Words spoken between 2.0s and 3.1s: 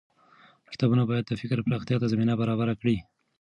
ته زمينه برابره کړي.